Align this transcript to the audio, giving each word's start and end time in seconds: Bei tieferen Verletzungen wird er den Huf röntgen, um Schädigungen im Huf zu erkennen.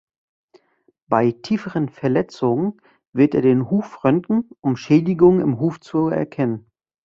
Bei 1.09 1.31
tieferen 1.43 1.87
Verletzungen 1.87 2.81
wird 3.13 3.35
er 3.35 3.43
den 3.43 3.69
Huf 3.69 4.03
röntgen, 4.03 4.49
um 4.59 4.75
Schädigungen 4.75 5.41
im 5.41 5.59
Huf 5.59 5.79
zu 5.79 6.07
erkennen. 6.07 6.65